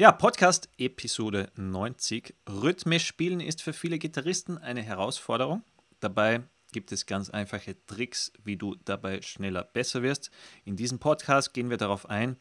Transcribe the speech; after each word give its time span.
Ja, 0.00 0.12
Podcast 0.12 0.68
Episode 0.78 1.50
90. 1.56 2.32
Rhythmisch 2.48 3.04
spielen 3.04 3.40
ist 3.40 3.62
für 3.62 3.72
viele 3.72 3.98
Gitarristen 3.98 4.56
eine 4.56 4.80
Herausforderung. 4.80 5.64
Dabei 5.98 6.44
gibt 6.70 6.92
es 6.92 7.04
ganz 7.04 7.30
einfache 7.30 7.74
Tricks, 7.84 8.32
wie 8.44 8.56
du 8.56 8.76
dabei 8.84 9.20
schneller 9.22 9.64
besser 9.64 10.04
wirst. 10.04 10.30
In 10.64 10.76
diesem 10.76 11.00
Podcast 11.00 11.52
gehen 11.52 11.68
wir 11.68 11.78
darauf 11.78 12.08
ein. 12.08 12.36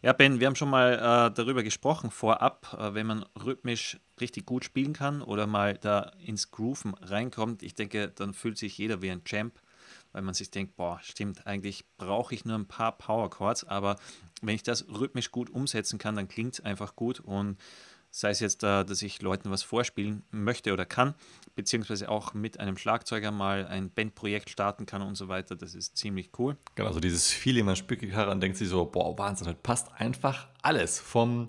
Ja, 0.00 0.14
Ben, 0.14 0.40
wir 0.40 0.46
haben 0.46 0.56
schon 0.56 0.70
mal 0.70 0.94
äh, 0.94 1.34
darüber 1.34 1.62
gesprochen 1.62 2.10
vorab, 2.10 2.78
äh, 2.80 2.94
wenn 2.94 3.06
man 3.06 3.26
rhythmisch 3.44 4.00
richtig 4.18 4.46
gut 4.46 4.64
spielen 4.64 4.94
kann 4.94 5.20
oder 5.20 5.46
mal 5.46 5.76
da 5.76 6.12
ins 6.24 6.50
Grooven 6.50 6.94
reinkommt. 6.94 7.62
Ich 7.62 7.74
denke, 7.74 8.08
dann 8.08 8.32
fühlt 8.32 8.56
sich 8.56 8.78
jeder 8.78 9.02
wie 9.02 9.10
ein 9.10 9.24
Champ, 9.24 9.60
weil 10.12 10.22
man 10.22 10.34
sich 10.34 10.50
denkt, 10.50 10.76
boah, 10.76 11.00
stimmt, 11.02 11.46
eigentlich 11.46 11.84
brauche 11.96 12.34
ich 12.34 12.44
nur 12.44 12.56
ein 12.56 12.66
paar 12.66 12.96
Power 12.96 13.30
Chords, 13.30 13.64
aber 13.64 13.96
wenn 14.40 14.54
ich 14.54 14.62
das 14.62 14.86
rhythmisch 14.88 15.30
gut 15.30 15.50
umsetzen 15.50 15.98
kann, 15.98 16.16
dann 16.16 16.28
klingt 16.28 16.54
es 16.54 16.60
einfach 16.60 16.96
gut 16.96 17.20
und 17.20 17.58
sei 18.12 18.30
es 18.30 18.40
jetzt, 18.40 18.62
äh, 18.62 18.84
dass 18.84 19.02
ich 19.02 19.22
Leuten 19.22 19.50
was 19.50 19.62
vorspielen 19.62 20.22
möchte 20.30 20.72
oder 20.72 20.84
kann, 20.84 21.14
beziehungsweise 21.56 22.08
auch 22.10 22.34
mit 22.34 22.60
einem 22.60 22.76
Schlagzeuger 22.76 23.30
mal 23.30 23.66
ein 23.66 23.90
Bandprojekt 23.90 24.50
starten 24.50 24.86
kann 24.86 25.02
und 25.02 25.16
so 25.16 25.28
weiter. 25.28 25.56
Das 25.56 25.74
ist 25.74 25.96
ziemlich 25.96 26.30
cool. 26.38 26.56
Genau, 26.74 26.92
so 26.92 27.00
dieses 27.00 27.30
Feeling, 27.30 27.64
man 27.64 27.76
spielt 27.76 28.00
Gitarre 28.00 28.30
und 28.30 28.40
denkt 28.40 28.58
sich 28.58 28.68
so, 28.68 28.84
boah, 28.84 29.16
Wahnsinn, 29.18 29.46
das 29.46 29.56
passt 29.62 29.90
einfach 29.94 30.48
alles. 30.60 31.00
Vom 31.00 31.48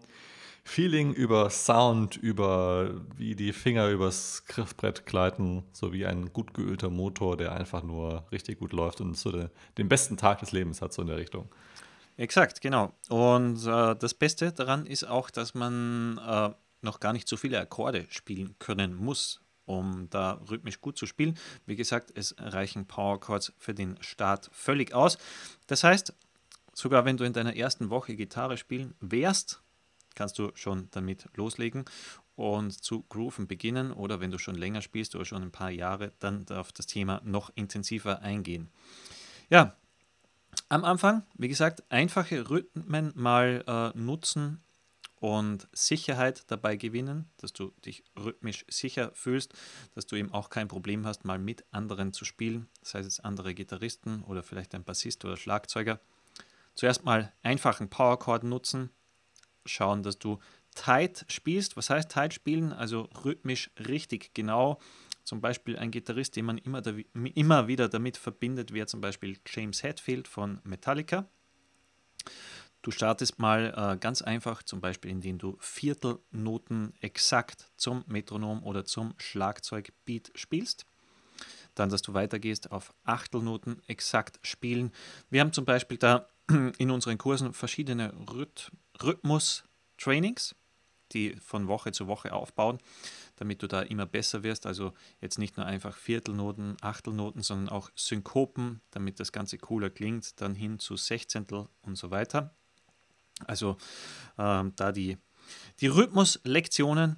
Feeling 0.66 1.14
über 1.14 1.50
Sound, 1.50 2.16
über 2.16 3.02
wie 3.18 3.36
die 3.36 3.52
Finger 3.52 3.90
übers 3.90 4.46
Griffbrett 4.46 5.06
gleiten, 5.06 5.64
so 5.74 5.92
wie 5.92 6.06
ein 6.06 6.32
gut 6.32 6.54
geölter 6.54 6.90
Motor, 6.90 7.36
der 7.36 7.52
einfach 7.52 7.84
nur 7.84 8.26
richtig 8.32 8.60
gut 8.60 8.72
läuft 8.72 9.02
und 9.02 9.18
so 9.18 9.32
den, 9.32 9.50
den 9.78 9.90
besten 9.90 10.16
Tag 10.16 10.40
des 10.40 10.52
Lebens 10.52 10.82
hat, 10.82 10.94
so 10.94 11.02
in 11.02 11.10
der 11.10 11.18
Richtung. 11.18 11.50
Exakt, 12.16 12.62
genau. 12.62 12.94
Und 13.10 13.66
äh, 13.66 13.96
das 13.96 14.14
Beste 14.14 14.52
daran 14.52 14.86
ist 14.86 15.04
auch, 15.04 15.30
dass 15.30 15.54
man 15.54 16.20
äh, 16.20 16.50
noch 16.82 17.00
gar 17.00 17.14
nicht 17.14 17.28
so 17.28 17.38
viele 17.38 17.60
Akkorde 17.60 18.06
spielen 18.10 18.56
können 18.60 18.96
muss, 18.96 19.42
um 19.66 20.08
da 20.10 20.42
rhythmisch 20.50 20.80
gut 20.80 20.98
zu 20.98 21.06
spielen. 21.06 21.38
Wie 21.66 21.76
gesagt, 21.76 22.12
es 22.16 22.36
reichen 22.38 22.86
Power 22.86 23.20
Chords 23.20 23.54
für 23.58 23.74
den 23.74 23.98
Start 24.02 24.50
völlig 24.54 24.94
aus. 24.94 25.18
Das 25.68 25.84
heißt, 25.84 26.14
sogar 26.74 27.06
wenn 27.06 27.18
du 27.18 27.24
in 27.24 27.34
deiner 27.34 27.56
ersten 27.56 27.90
Woche 27.90 28.16
Gitarre 28.16 28.58
spielen 28.58 28.94
wärst, 29.00 29.63
kannst 30.16 30.40
du 30.40 30.52
schon 30.56 30.90
damit 30.92 31.28
loslegen 31.36 31.86
und 32.36 32.72
zu 32.72 33.04
grooven 33.04 33.48
beginnen 33.48 33.92
oder 33.92 34.20
wenn 34.20 34.32
du 34.32 34.38
schon 34.38 34.56
länger 34.56 34.82
spielst 34.82 35.16
oder 35.16 35.26
schon 35.26 35.44
ein 35.44 35.52
paar 35.52 35.72
Jahre, 35.72 36.14
dann 36.20 36.48
auf 36.50 36.72
das 36.72 36.88
Thema 36.88 37.22
noch 37.24 37.52
intensiver 37.56 38.22
eingehen. 38.22 38.70
Ja, 39.50 39.76
am 40.70 40.84
Anfang, 40.84 41.24
wie 41.36 41.48
gesagt, 41.48 41.84
einfache 41.90 42.50
Rhythmen 42.50 43.12
mal 43.16 43.64
äh, 43.68 43.98
nutzen 43.98 44.62
und 45.20 45.68
Sicherheit 45.72 46.44
dabei 46.48 46.76
gewinnen, 46.76 47.30
dass 47.38 47.54
du 47.54 47.72
dich 47.86 48.04
rhythmisch 48.18 48.66
sicher 48.68 49.12
fühlst, 49.14 49.54
dass 49.96 50.06
du 50.06 50.16
eben 50.16 50.34
auch 50.34 50.50
kein 50.50 50.68
Problem 50.68 51.06
hast, 51.06 51.24
mal 51.24 51.40
mit 51.40 51.64
anderen 51.72 52.12
zu 52.12 52.26
spielen, 52.26 52.68
sei 52.82 53.00
es 53.00 53.20
andere 53.20 53.54
Gitarristen 53.54 54.24
oder 54.24 54.44
vielleicht 54.44 54.76
ein 54.76 54.84
Bassist 54.84 55.24
oder 55.24 55.38
Schlagzeuger. 55.38 56.00
Zuerst 56.76 57.06
mal 57.06 57.32
einfachen 57.44 57.90
Powerchord 57.90 58.44
nutzen, 58.44 58.90
schauen, 59.66 60.04
dass 60.04 60.20
du 60.20 60.40
tight 60.76 61.26
spielst. 61.28 61.78
Was 61.78 61.90
heißt 61.90 62.10
tight 62.10 62.34
spielen? 62.34 62.74
Also 62.74 63.10
rhythmisch 63.24 63.72
richtig 63.88 64.34
genau 64.34 64.80
zum 65.24 65.42
Beispiel 65.42 65.78
ein 65.78 65.92
Gitarrist, 65.92 66.36
den 66.36 66.46
man 66.46 66.58
immer, 66.58 66.82
da, 66.82 66.94
immer 67.14 67.68
wieder 67.68 67.88
damit 67.88 68.18
verbindet, 68.18 68.74
wäre 68.74 68.88
zum 68.88 69.02
Beispiel 69.02 69.40
James 69.46 69.84
Hetfield 69.84 70.28
von 70.28 70.60
Metallica. 70.64 71.28
Du 72.82 72.92
startest 72.92 73.40
mal 73.40 73.74
äh, 73.76 73.98
ganz 73.98 74.22
einfach, 74.22 74.64
zum 74.64 74.82
Beispiel 74.82 75.10
indem 75.10 75.38
du 75.38 75.56
Viertelnoten 75.60 76.94
exakt 77.00 77.72
zum 77.78 78.04
Metronom 78.08 78.62
oder 78.64 78.84
zum 78.84 79.14
Schlagzeugbeat 79.18 80.32
spielst. 80.36 80.86
Dann, 81.76 81.90
dass 81.90 82.02
du 82.02 82.14
weitergehst 82.14 82.72
auf 82.72 82.94
Achtelnoten 83.06 83.82
exakt 83.88 84.40
spielen. 84.46 84.92
Wir 85.30 85.40
haben 85.40 85.54
zum 85.54 85.64
Beispiel 85.64 85.98
da 85.98 86.28
in 86.78 86.92
unseren 86.92 87.18
Kursen 87.18 87.54
verschiedene 87.54 88.14
Rhyth 88.30 88.70
Rhythmus-Trainings, 89.02 90.56
die 91.14 91.36
von 91.38 91.68
Woche 91.68 91.92
zu 91.92 92.08
Woche 92.08 92.34
aufbauen 92.34 92.80
damit 93.38 93.62
du 93.62 93.68
da 93.68 93.82
immer 93.82 94.06
besser 94.06 94.44
wirst. 94.44 94.66
Also 94.66 94.94
jetzt 95.22 95.38
nicht 95.38 95.58
nur 95.58 95.66
einfach 95.66 95.98
Viertelnoten, 95.98 96.78
Achtelnoten, 96.82 97.42
sondern 97.42 97.70
auch 97.70 97.90
Synkopen, 97.96 98.82
damit 98.92 99.20
das 99.20 99.32
Ganze 99.32 99.58
cooler 99.58 99.90
klingt, 99.90 100.40
dann 100.42 100.56
hin 100.56 100.80
zu 100.80 100.96
Sechzehntel 100.96 101.68
und 101.82 101.96
so 101.98 102.12
weiter. 102.12 102.56
Also 103.46 103.78
ähm, 104.38 104.74
da 104.76 104.92
die, 104.92 105.18
die 105.82 105.88
Rhythmuslektionen, 105.88 107.18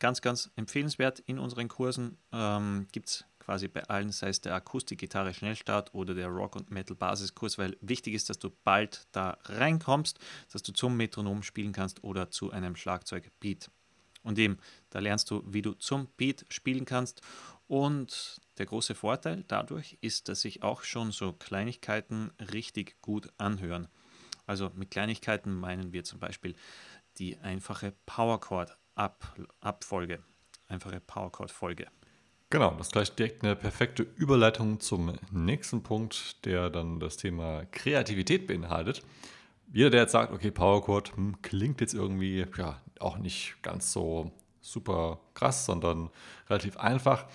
ganz, 0.00 0.20
ganz 0.20 0.50
empfehlenswert 0.56 1.20
in 1.20 1.38
unseren 1.38 1.68
Kursen, 1.68 2.18
ähm, 2.32 2.88
gibt 2.92 3.08
es 3.08 3.24
quasi 3.44 3.68
bei 3.68 3.84
allen, 3.84 4.10
sei 4.10 4.28
es 4.28 4.40
der 4.40 4.54
Akustikgitarre 4.54 5.34
Schnellstart 5.34 5.94
oder 5.94 6.14
der 6.14 6.28
Rock- 6.28 6.56
und 6.56 6.70
Metal-Basiskurs, 6.70 7.58
weil 7.58 7.76
wichtig 7.80 8.14
ist, 8.14 8.30
dass 8.30 8.38
du 8.38 8.50
bald 8.64 9.06
da 9.12 9.36
reinkommst, 9.44 10.18
dass 10.52 10.62
du 10.62 10.72
zum 10.72 10.96
Metronom 10.96 11.42
spielen 11.42 11.72
kannst 11.72 12.02
oder 12.02 12.30
zu 12.30 12.50
einem 12.50 12.76
Schlagzeug-Beat. 12.76 13.70
Und 14.22 14.38
eben, 14.38 14.56
da 14.88 15.00
lernst 15.00 15.30
du, 15.30 15.42
wie 15.46 15.60
du 15.60 15.74
zum 15.74 16.08
Beat 16.16 16.46
spielen 16.48 16.86
kannst. 16.86 17.20
Und 17.66 18.40
der 18.58 18.66
große 18.66 18.94
Vorteil 18.94 19.44
dadurch 19.48 19.98
ist, 20.00 20.28
dass 20.28 20.40
sich 20.40 20.62
auch 20.62 20.82
schon 20.82 21.12
so 21.12 21.34
Kleinigkeiten 21.34 22.30
richtig 22.52 23.00
gut 23.02 23.28
anhören. 23.36 23.88
Also 24.46 24.70
mit 24.74 24.90
Kleinigkeiten 24.90 25.54
meinen 25.54 25.92
wir 25.92 26.04
zum 26.04 26.20
Beispiel 26.20 26.54
die 27.18 27.36
einfache 27.38 27.92
Powerchord-Abfolge. 28.06 30.22
Einfache 30.68 31.00
Powerchord-Folge. 31.00 31.88
Genau, 32.54 32.70
das 32.78 32.86
ist 32.86 32.92
gleich 32.92 33.12
direkt 33.12 33.42
eine 33.42 33.56
perfekte 33.56 34.06
Überleitung 34.16 34.78
zum 34.78 35.12
nächsten 35.32 35.82
Punkt, 35.82 36.44
der 36.44 36.70
dann 36.70 37.00
das 37.00 37.16
Thema 37.16 37.64
Kreativität 37.72 38.46
beinhaltet 38.46 39.02
jeder, 39.74 39.90
der 39.90 40.02
jetzt 40.02 40.12
sagt, 40.12 40.32
okay, 40.32 40.52
Powerchord 40.52 41.16
hm, 41.16 41.42
klingt 41.42 41.80
jetzt 41.80 41.94
irgendwie 41.94 42.46
ja 42.56 42.80
auch 43.00 43.18
nicht 43.18 43.56
ganz 43.62 43.92
so 43.92 44.30
super 44.60 45.18
krass, 45.34 45.66
sondern 45.66 46.10
relativ 46.48 46.76
einfach. 46.76 47.26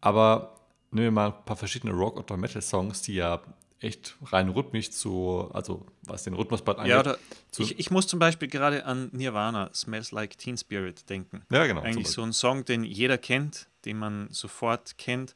Aber 0.00 0.56
nehmen 0.90 1.06
wir 1.06 1.10
mal 1.12 1.26
ein 1.28 1.44
paar 1.44 1.56
verschiedene 1.56 1.92
Rock- 1.92 2.18
oder 2.18 2.36
Metal-Songs, 2.36 3.02
die 3.02 3.14
ja 3.14 3.40
echt 3.84 4.16
rein 4.24 4.48
rhythmisch 4.48 4.90
zu, 4.90 5.50
also 5.52 5.86
was 6.02 6.24
den 6.24 6.34
Rhythmuspart 6.34 6.78
angeht. 6.78 6.90
Ja, 6.90 7.00
oder 7.00 7.18
ich, 7.58 7.78
ich 7.78 7.90
muss 7.90 8.06
zum 8.06 8.18
Beispiel 8.18 8.48
gerade 8.48 8.84
an 8.86 9.10
Nirvana, 9.12 9.70
Smells 9.74 10.10
Like 10.10 10.38
Teen 10.38 10.56
Spirit 10.56 11.08
denken. 11.08 11.42
Ja, 11.50 11.66
genau. 11.66 11.82
Eigentlich 11.82 12.08
so 12.08 12.22
ein 12.22 12.32
Song, 12.32 12.64
den 12.64 12.84
jeder 12.84 13.18
kennt, 13.18 13.68
den 13.84 13.98
man 13.98 14.28
sofort 14.30 14.98
kennt 14.98 15.34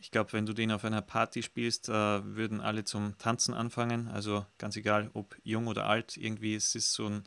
ich 0.00 0.10
glaube, 0.10 0.32
wenn 0.32 0.46
du 0.46 0.52
den 0.52 0.70
auf 0.70 0.84
einer 0.84 1.02
Party 1.02 1.42
spielst, 1.42 1.88
äh, 1.88 1.92
würden 1.92 2.60
alle 2.60 2.84
zum 2.84 3.18
Tanzen 3.18 3.54
anfangen. 3.54 4.08
Also 4.08 4.46
ganz 4.58 4.76
egal, 4.76 5.10
ob 5.14 5.36
jung 5.42 5.66
oder 5.66 5.86
alt, 5.86 6.16
irgendwie 6.16 6.54
ist 6.54 6.76
es 6.76 6.92
so 6.92 7.06
ein 7.06 7.24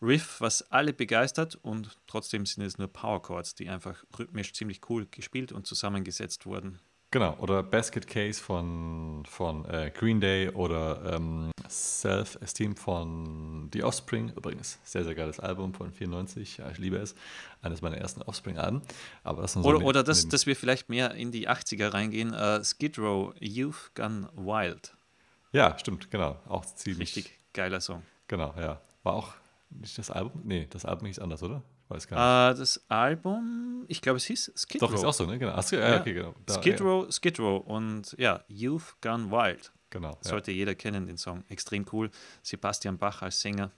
Riff, 0.00 0.40
was 0.40 0.70
alle 0.70 0.92
begeistert 0.92 1.56
und 1.56 1.96
trotzdem 2.06 2.46
sind 2.46 2.64
es 2.64 2.78
nur 2.78 2.88
Power 2.88 3.22
Chords, 3.22 3.54
die 3.54 3.68
einfach 3.68 4.04
rhythmisch 4.18 4.52
ziemlich 4.52 4.80
cool 4.88 5.06
gespielt 5.10 5.50
und 5.52 5.66
zusammengesetzt 5.66 6.46
wurden. 6.46 6.78
Genau, 7.14 7.36
oder 7.38 7.62
Basket 7.62 8.08
Case 8.08 8.42
von, 8.42 9.22
von 9.28 9.64
äh, 9.66 9.92
Green 9.94 10.20
Day 10.20 10.48
oder 10.48 11.14
ähm, 11.14 11.52
Self-Esteem 11.68 12.74
von 12.74 13.70
The 13.72 13.84
Offspring. 13.84 14.32
Übrigens, 14.34 14.80
sehr, 14.82 15.04
sehr 15.04 15.14
geiles 15.14 15.38
Album 15.38 15.74
von 15.74 15.92
94. 15.92 16.56
Ja, 16.56 16.68
ich 16.72 16.78
liebe 16.78 16.96
es. 16.96 17.14
Eines 17.62 17.82
meiner 17.82 17.98
ersten 17.98 18.20
Offspring-Alben. 18.22 18.82
so 19.46 19.60
oder 19.60 19.84
oder 19.84 20.02
das, 20.02 20.26
dass 20.26 20.46
wir 20.46 20.56
vielleicht 20.56 20.88
mehr 20.88 21.14
in 21.14 21.30
die 21.30 21.48
80er 21.48 21.94
reingehen. 21.94 22.34
Uh, 22.34 22.64
Skid 22.64 22.98
Row, 22.98 23.32
Youth 23.38 23.92
Gone 23.94 24.28
Wild. 24.34 24.96
Ja, 25.52 25.78
stimmt, 25.78 26.10
genau. 26.10 26.40
Auch 26.48 26.64
ziemlich. 26.64 27.14
Richtig 27.14 27.38
geiler 27.52 27.80
Song. 27.80 28.02
Genau, 28.26 28.52
ja. 28.58 28.80
War 29.04 29.12
auch 29.12 29.34
nicht 29.70 29.96
das 29.96 30.10
Album? 30.10 30.42
Nee, 30.42 30.66
das 30.68 30.84
Album 30.84 31.06
hieß 31.06 31.20
anders, 31.20 31.44
oder? 31.44 31.62
Weiß 31.88 32.06
gar 32.06 32.48
nicht. 32.48 32.56
Uh, 32.56 32.60
das 32.60 32.84
Album, 32.88 33.84
ich 33.88 34.00
glaube, 34.00 34.16
es 34.16 34.24
hieß 34.24 34.52
Skid 34.56 34.82
Row. 34.82 34.88
Doch, 34.88 34.96
ist 34.96 35.04
auch 35.04 35.12
so, 35.12 35.26
ne? 35.26 35.38
Genau. 35.38 35.52
Ach, 35.54 35.70
ja, 35.70 36.00
okay, 36.00 36.14
genau. 36.14 36.34
Da, 36.46 36.54
Skid 36.54 36.80
Row, 36.80 37.10
Skid 37.12 37.38
Row 37.38 37.64
und 37.66 38.14
ja, 38.18 38.42
Youth 38.48 38.96
Gone 39.00 39.30
Wild. 39.30 39.72
Genau. 39.90 40.18
Sollte 40.22 40.50
ja. 40.50 40.58
jeder 40.58 40.74
kennen, 40.74 41.06
den 41.06 41.18
Song. 41.18 41.44
Extrem 41.48 41.86
cool. 41.92 42.10
Sebastian 42.42 42.98
Bach 42.98 43.22
als 43.22 43.40
Sänger. 43.40 43.70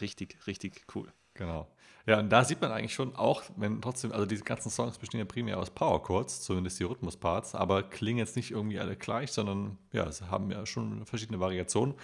Richtig, 0.00 0.38
richtig 0.46 0.84
cool. 0.94 1.12
Genau. 1.34 1.68
Ja, 2.06 2.18
und 2.18 2.28
da 2.28 2.44
sieht 2.44 2.60
man 2.60 2.70
eigentlich 2.70 2.94
schon 2.94 3.16
auch, 3.16 3.42
wenn 3.56 3.80
trotzdem, 3.80 4.12
also 4.12 4.26
diese 4.26 4.44
ganzen 4.44 4.70
Songs 4.70 4.98
bestehen 4.98 5.20
ja 5.20 5.24
primär 5.24 5.58
aus 5.58 5.70
Power 5.70 6.02
Chords, 6.02 6.42
zumindest 6.42 6.78
die 6.78 6.84
Rhythmusparts, 6.84 7.54
aber 7.54 7.82
klingen 7.82 8.18
jetzt 8.18 8.36
nicht 8.36 8.50
irgendwie 8.50 8.78
alle 8.78 8.94
gleich, 8.94 9.32
sondern 9.32 9.78
ja, 9.92 10.10
sie 10.12 10.30
haben 10.30 10.50
ja 10.50 10.66
schon 10.66 11.06
verschiedene 11.06 11.40
Variationen. 11.40 11.94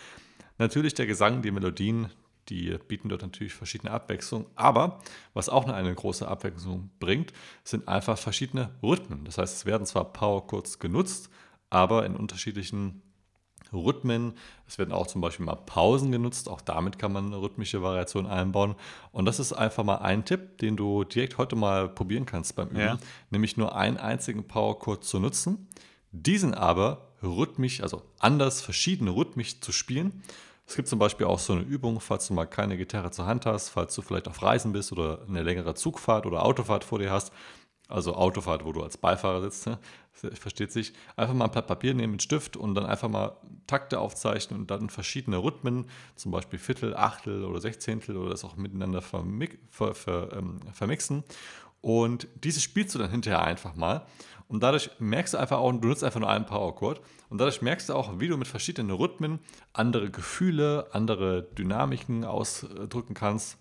Natürlich 0.56 0.94
der 0.94 1.06
Gesang, 1.06 1.42
die 1.42 1.50
Melodien, 1.50 2.08
die 2.48 2.76
bieten 2.88 3.08
dort 3.08 3.22
natürlich 3.22 3.54
verschiedene 3.54 3.92
Abwechslungen. 3.92 4.46
Aber 4.56 5.00
was 5.34 5.48
auch 5.48 5.66
noch 5.66 5.74
eine 5.74 5.94
große 5.94 6.26
Abwechslung 6.26 6.90
bringt, 6.98 7.32
sind 7.64 7.86
einfach 7.88 8.18
verschiedene 8.18 8.70
Rhythmen. 8.82 9.24
Das 9.24 9.38
heißt, 9.38 9.56
es 9.56 9.66
werden 9.66 9.86
zwar 9.86 10.12
Power 10.12 10.46
Chords 10.46 10.78
genutzt, 10.78 11.30
aber 11.68 12.04
in 12.06 12.16
unterschiedlichen 12.16 13.02
Rhythmen. 13.72 14.34
Es 14.66 14.78
werden 14.78 14.92
auch 14.92 15.06
zum 15.06 15.20
Beispiel 15.20 15.46
mal 15.46 15.56
Pausen 15.56 16.10
genutzt. 16.10 16.48
Auch 16.48 16.60
damit 16.60 16.98
kann 16.98 17.12
man 17.12 17.26
eine 17.26 17.40
rhythmische 17.40 17.82
Variation 17.82 18.26
einbauen. 18.26 18.74
Und 19.12 19.24
das 19.26 19.38
ist 19.38 19.52
einfach 19.52 19.84
mal 19.84 19.98
ein 19.98 20.24
Tipp, 20.24 20.58
den 20.58 20.76
du 20.76 21.04
direkt 21.04 21.38
heute 21.38 21.56
mal 21.56 21.88
probieren 21.88 22.26
kannst 22.26 22.56
beim 22.56 22.68
Üben. 22.70 22.80
Ja. 22.80 22.98
Nämlich 23.30 23.56
nur 23.56 23.76
einen 23.76 23.96
einzigen 23.96 24.46
Powerchord 24.46 25.04
zu 25.04 25.18
nutzen, 25.20 25.68
diesen 26.12 26.54
aber 26.54 27.08
rhythmisch, 27.22 27.82
also 27.82 28.02
anders, 28.18 28.60
verschiedene 28.60 29.14
rhythmisch 29.14 29.60
zu 29.60 29.72
spielen. 29.72 30.22
Es 30.70 30.76
gibt 30.76 30.86
zum 30.86 31.00
Beispiel 31.00 31.26
auch 31.26 31.40
so 31.40 31.54
eine 31.54 31.62
Übung, 31.62 31.98
falls 31.98 32.28
du 32.28 32.32
mal 32.32 32.46
keine 32.46 32.76
Gitarre 32.76 33.10
zur 33.10 33.26
Hand 33.26 33.44
hast, 33.44 33.70
falls 33.70 33.92
du 33.92 34.02
vielleicht 34.02 34.28
auf 34.28 34.40
Reisen 34.40 34.70
bist 34.70 34.92
oder 34.92 35.18
eine 35.26 35.42
längere 35.42 35.74
Zugfahrt 35.74 36.26
oder 36.26 36.44
Autofahrt 36.44 36.84
vor 36.84 37.00
dir 37.00 37.10
hast, 37.10 37.32
also 37.88 38.14
Autofahrt, 38.14 38.64
wo 38.64 38.70
du 38.70 38.80
als 38.80 38.96
Beifahrer 38.96 39.42
sitzt, 39.42 39.66
ne? 39.66 39.80
versteht 40.12 40.70
sich, 40.70 40.92
einfach 41.16 41.34
mal 41.34 41.46
ein 41.46 41.50
Blatt 41.50 41.66
Papier 41.66 41.92
nehmen 41.92 42.12
mit 42.12 42.22
Stift 42.22 42.56
und 42.56 42.76
dann 42.76 42.86
einfach 42.86 43.08
mal 43.08 43.36
Takte 43.66 43.98
aufzeichnen 43.98 44.60
und 44.60 44.70
dann 44.70 44.90
verschiedene 44.90 45.38
Rhythmen, 45.38 45.86
zum 46.14 46.30
Beispiel 46.30 46.60
Viertel, 46.60 46.94
Achtel 46.94 47.44
oder 47.44 47.60
Sechzehntel 47.60 48.16
oder 48.16 48.30
das 48.30 48.44
auch 48.44 48.54
miteinander 48.54 49.02
vermi 49.02 49.48
ver 49.70 49.92
ver 49.92 50.28
ähm, 50.34 50.60
vermixen. 50.72 51.24
Und 51.80 52.28
dieses 52.34 52.62
spielst 52.62 52.94
du 52.94 52.98
dann 52.98 53.10
hinterher 53.10 53.42
einfach 53.42 53.74
mal. 53.74 54.06
Und 54.48 54.62
dadurch 54.62 54.90
merkst 54.98 55.34
du 55.34 55.38
einfach 55.38 55.58
auch, 55.58 55.70
du 55.72 55.86
nutzt 55.86 56.02
einfach 56.02 56.20
nur 56.20 56.28
einen 56.28 56.44
Power-Chord. 56.44 57.00
Und 57.28 57.38
dadurch 57.38 57.62
merkst 57.62 57.88
du 57.88 57.94
auch, 57.94 58.18
wie 58.18 58.28
du 58.28 58.36
mit 58.36 58.48
verschiedenen 58.48 58.90
Rhythmen 58.90 59.38
andere 59.72 60.10
Gefühle, 60.10 60.88
andere 60.92 61.44
Dynamiken 61.56 62.24
ausdrücken 62.24 63.14
kannst. 63.14 63.58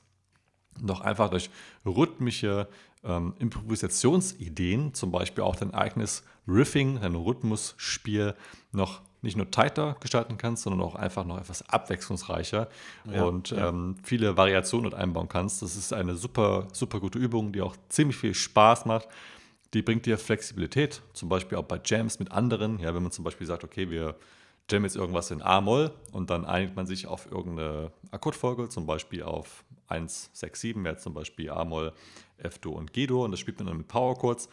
Auch 0.90 1.02
einfach 1.02 1.30
durch 1.30 1.50
rhythmische 1.86 2.68
ähm, 3.04 3.34
Improvisationsideen, 3.40 4.94
zum 4.94 5.12
Beispiel 5.12 5.44
auch 5.44 5.56
dein 5.56 5.74
eigenes 5.74 6.24
Riffing, 6.48 7.00
dein 7.02 7.16
Rhythmusspiel 7.16 8.36
noch 8.72 9.02
nicht 9.22 9.36
nur 9.36 9.52
tighter 9.52 9.98
gestalten 10.00 10.38
kannst, 10.38 10.64
sondern 10.64 10.82
auch 10.82 10.96
einfach 10.96 11.26
noch 11.26 11.38
etwas 11.38 11.68
abwechslungsreicher 11.68 12.70
Ja, 13.12 13.24
und 13.24 13.52
ja. 13.52 13.70
ähm, 13.70 13.98
viele 14.04 14.38
Variationen 14.38 14.86
mit 14.86 14.94
einbauen 14.94 15.28
kannst. 15.28 15.62
Das 15.62 15.76
ist 15.76 15.92
eine 15.94 16.16
super, 16.16 16.68
super 16.72 17.00
gute 17.00 17.20
Übung, 17.20 17.52
die 17.52 17.62
auch 17.62 17.76
ziemlich 17.90 18.18
viel 18.18 18.34
Spaß 18.34 18.86
macht. 18.86 19.10
Die 19.74 19.82
bringt 19.82 20.06
dir 20.06 20.18
Flexibilität, 20.18 21.02
zum 21.14 21.30
Beispiel 21.30 21.58
auch 21.58 21.64
bei 21.64 21.80
Jams 21.84 22.20
mit 22.20 22.32
anderen. 22.32 22.80
Ja, 22.80 22.96
wenn 22.96 23.04
man 23.04 23.12
zum 23.12 23.26
Beispiel 23.26 23.46
sagt, 23.46 23.64
okay, 23.64 23.90
wir 23.90 24.16
jammen 24.70 24.86
jetzt 24.86 24.96
irgendwas 24.96 25.32
in 25.32 25.42
A-Moll 25.42 25.92
und 26.12 26.30
dann 26.30 26.46
einigt 26.46 26.76
man 26.76 26.88
sich 26.88 27.08
auf 27.08 27.30
irgendeine 27.32 27.92
Akkordfolge, 28.12 28.70
zum 28.70 28.86
Beispiel 28.86 29.24
auf 29.24 29.64
1, 29.90 30.32
6, 30.34 30.62
7, 30.62 30.84
wäre 30.84 30.98
zum 30.98 31.14
Beispiel 31.14 31.50
A-Moll, 31.50 31.94
F-Dur 32.38 32.76
und 32.76 32.94
G-Dur 32.94 33.26
und 33.26 33.32
das 33.32 33.40
spielt 33.40 33.58
man 33.60 33.68
dann 33.68 33.78
mit 33.78 33.88
Powerchords, 33.88 34.50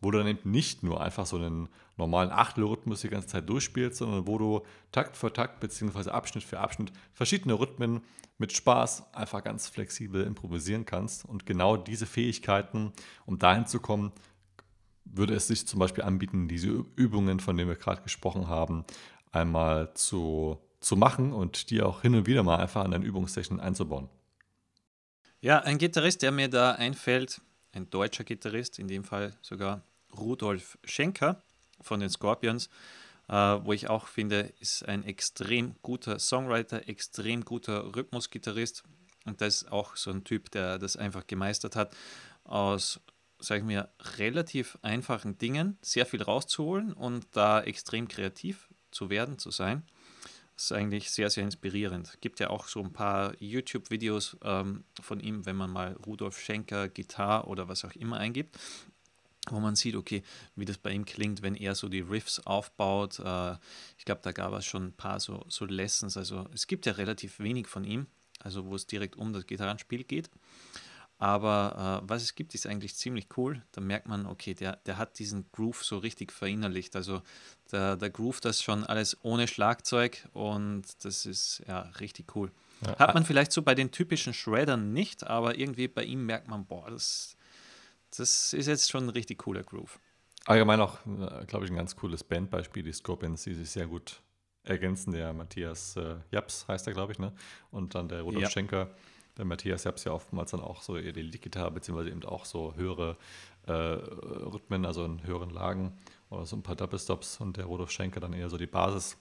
wo 0.00 0.10
du 0.10 0.18
dann 0.18 0.26
eben 0.26 0.50
nicht 0.50 0.82
nur 0.82 1.00
einfach 1.00 1.26
so 1.26 1.36
einen 1.36 1.68
normalen 1.96 2.30
Achtelrhythmus 2.30 3.00
die 3.00 3.08
ganze 3.08 3.28
Zeit 3.28 3.48
durchspielst, 3.48 3.98
sondern 3.98 4.26
wo 4.26 4.38
du 4.38 4.62
Takt 4.92 5.16
für 5.16 5.32
Takt 5.32 5.60
bzw. 5.60 6.10
Abschnitt 6.10 6.44
für 6.44 6.60
Abschnitt 6.60 6.92
verschiedene 7.14 7.54
Rhythmen 7.54 8.02
mit 8.38 8.52
Spaß 8.52 9.14
einfach 9.14 9.42
ganz 9.42 9.68
flexibel 9.68 10.22
improvisieren 10.24 10.84
kannst. 10.84 11.24
Und 11.24 11.46
genau 11.46 11.76
diese 11.76 12.06
Fähigkeiten, 12.06 12.92
um 13.24 13.38
dahin 13.38 13.66
zu 13.66 13.80
kommen, 13.80 14.12
würde 15.04 15.34
es 15.34 15.46
sich 15.46 15.66
zum 15.66 15.78
Beispiel 15.80 16.04
anbieten, 16.04 16.48
diese 16.48 16.84
Übungen, 16.96 17.40
von 17.40 17.56
denen 17.56 17.70
wir 17.70 17.76
gerade 17.76 18.02
gesprochen 18.02 18.48
haben, 18.48 18.84
einmal 19.32 19.94
zu, 19.94 20.58
zu 20.80 20.96
machen 20.96 21.32
und 21.32 21.70
die 21.70 21.80
auch 21.80 22.02
hin 22.02 22.14
und 22.14 22.26
wieder 22.26 22.42
mal 22.42 22.56
einfach 22.56 22.84
an 22.84 22.90
deine 22.90 23.04
Übungssession 23.04 23.60
einzubauen. 23.60 24.08
Ja, 25.40 25.60
ein 25.60 25.78
Gitarrist, 25.78 26.22
der 26.22 26.32
mir 26.32 26.48
da 26.48 26.72
einfällt, 26.72 27.42
ein 27.72 27.90
deutscher 27.90 28.24
Gitarrist, 28.24 28.78
in 28.78 28.88
dem 28.88 29.04
Fall 29.04 29.34
sogar 29.42 29.82
Rudolf 30.16 30.78
Schenker 30.84 31.42
von 31.82 32.00
den 32.00 32.08
Scorpions, 32.08 32.70
äh, 33.28 33.34
wo 33.34 33.72
ich 33.74 33.90
auch 33.90 34.06
finde, 34.06 34.52
ist 34.60 34.88
ein 34.88 35.04
extrem 35.04 35.74
guter 35.82 36.18
Songwriter, 36.18 36.88
extrem 36.88 37.44
guter 37.44 37.94
Rhythmusgitarrist. 37.94 38.82
Und 39.26 39.42
das 39.42 39.62
ist 39.62 39.72
auch 39.72 39.96
so 39.96 40.10
ein 40.10 40.24
Typ, 40.24 40.50
der 40.52 40.78
das 40.78 40.96
einfach 40.96 41.26
gemeistert 41.26 41.76
hat, 41.76 41.94
aus, 42.44 43.00
sag 43.38 43.58
ich 43.58 43.64
mir, 43.64 43.90
relativ 44.16 44.78
einfachen 44.80 45.36
Dingen 45.36 45.76
sehr 45.82 46.06
viel 46.06 46.22
rauszuholen 46.22 46.94
und 46.94 47.26
da 47.32 47.60
extrem 47.60 48.08
kreativ 48.08 48.68
zu 48.90 49.10
werden, 49.10 49.38
zu 49.38 49.50
sein. 49.50 49.82
Ist 50.56 50.72
eigentlich 50.72 51.10
sehr, 51.10 51.28
sehr 51.28 51.44
inspirierend. 51.44 52.16
Gibt 52.22 52.40
ja 52.40 52.48
auch 52.48 52.66
so 52.68 52.80
ein 52.82 52.92
paar 52.92 53.34
YouTube-Videos 53.42 54.38
ähm, 54.42 54.84
von 55.02 55.20
ihm, 55.20 55.44
wenn 55.44 55.56
man 55.56 55.70
mal 55.70 55.92
Rudolf 56.06 56.40
Schenker, 56.40 56.88
Gitarre 56.88 57.46
oder 57.46 57.68
was 57.68 57.84
auch 57.84 57.92
immer 57.92 58.16
eingibt, 58.16 58.58
wo 59.50 59.60
man 59.60 59.76
sieht, 59.76 59.96
okay, 59.96 60.22
wie 60.54 60.64
das 60.64 60.78
bei 60.78 60.92
ihm 60.92 61.04
klingt, 61.04 61.42
wenn 61.42 61.56
er 61.56 61.74
so 61.74 61.90
die 61.90 62.00
Riffs 62.00 62.40
aufbaut. 62.40 63.18
Äh, 63.18 63.56
ich 63.98 64.06
glaube, 64.06 64.22
da 64.22 64.32
gab 64.32 64.54
es 64.54 64.64
schon 64.64 64.86
ein 64.86 64.92
paar 64.92 65.20
so, 65.20 65.44
so 65.48 65.66
Lessons. 65.66 66.16
Also 66.16 66.46
es 66.54 66.66
gibt 66.66 66.86
ja 66.86 66.92
relativ 66.92 67.38
wenig 67.38 67.66
von 67.66 67.84
ihm, 67.84 68.06
also 68.40 68.64
wo 68.64 68.74
es 68.74 68.86
direkt 68.86 69.16
um 69.16 69.34
das 69.34 69.46
Gitarrenspiel 69.46 70.04
geht. 70.04 70.30
Aber 71.18 72.02
äh, 72.04 72.08
was 72.08 72.22
es 72.22 72.34
gibt, 72.34 72.54
ist 72.54 72.66
eigentlich 72.66 72.94
ziemlich 72.94 73.28
cool. 73.38 73.62
Da 73.72 73.80
merkt 73.80 74.06
man, 74.06 74.26
okay, 74.26 74.52
der, 74.52 74.76
der 74.84 74.98
hat 74.98 75.18
diesen 75.18 75.46
Groove 75.50 75.82
so 75.82 75.96
richtig 75.98 76.30
verinnerlicht. 76.30 76.94
Also 76.94 77.22
der, 77.72 77.96
der 77.96 78.10
Groove 78.10 78.40
das 78.40 78.62
schon 78.62 78.84
alles 78.84 79.16
ohne 79.22 79.48
Schlagzeug 79.48 80.28
und 80.34 80.82
das 81.04 81.24
ist 81.24 81.62
ja 81.66 81.80
richtig 82.00 82.36
cool. 82.36 82.52
Ja. 82.84 82.98
Hat 82.98 83.14
man 83.14 83.24
vielleicht 83.24 83.52
so 83.52 83.62
bei 83.62 83.74
den 83.74 83.90
typischen 83.90 84.34
Shreddern 84.34 84.92
nicht, 84.92 85.26
aber 85.26 85.58
irgendwie 85.58 85.88
bei 85.88 86.04
ihm 86.04 86.26
merkt 86.26 86.48
man, 86.48 86.66
boah, 86.66 86.90
das, 86.90 87.36
das 88.14 88.52
ist 88.52 88.66
jetzt 88.66 88.90
schon 88.90 89.04
ein 89.04 89.10
richtig 89.10 89.38
cooler 89.38 89.62
Groove. 89.62 89.98
Allgemein 90.44 90.80
auch, 90.80 90.98
äh, 91.06 91.46
glaube 91.46 91.64
ich, 91.64 91.70
ein 91.70 91.76
ganz 91.76 91.96
cooles 91.96 92.22
Bandbeispiel, 92.24 92.82
die 92.82 92.92
Scorpions, 92.92 93.42
die 93.44 93.54
sich 93.54 93.70
sehr 93.70 93.86
gut 93.86 94.20
ergänzen. 94.62 95.12
Der 95.12 95.32
Matthias 95.32 95.96
äh, 95.96 96.16
Japs 96.30 96.68
heißt 96.68 96.86
er, 96.86 96.92
glaube 96.92 97.12
ich, 97.12 97.18
ne? 97.18 97.32
Und 97.70 97.94
dann 97.94 98.08
der 98.08 98.20
Rudolf 98.22 98.42
Ja. 98.42 98.50
Schenker. 98.50 98.90
Der 99.38 99.44
Matthias 99.44 99.84
Japs 99.84 100.04
ja 100.04 100.12
oftmals 100.12 100.50
dann 100.52 100.60
auch 100.60 100.82
so 100.82 100.96
eher 100.96 101.12
die 101.12 101.22
Leadgitarre, 101.22 101.70
beziehungsweise 101.70 102.10
eben 102.10 102.24
auch 102.24 102.44
so 102.44 102.74
höhere 102.76 103.16
äh, 103.66 103.72
Rhythmen, 103.72 104.86
also 104.86 105.04
in 105.04 105.22
höheren 105.24 105.50
Lagen 105.50 105.96
oder 106.30 106.46
so 106.46 106.56
ein 106.56 106.62
paar 106.62 106.76
Doppelstops 106.76 107.40
und 107.40 107.56
der 107.56 107.66
Rudolf 107.66 107.90
Schenker 107.90 108.20
dann 108.20 108.32
eher 108.32 108.48
so 108.48 108.56
die 108.56 108.66
Basis. 108.66 109.16